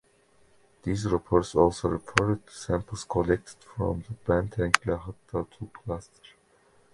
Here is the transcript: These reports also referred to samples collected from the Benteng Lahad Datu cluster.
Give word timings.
These 0.81 1.05
reports 1.05 1.53
also 1.53 1.89
referred 1.89 2.47
to 2.47 2.51
samples 2.51 3.03
collected 3.03 3.57
from 3.63 4.03
the 4.09 4.15
Benteng 4.27 4.71
Lahad 4.83 5.13
Datu 5.31 5.67
cluster. 5.71 6.31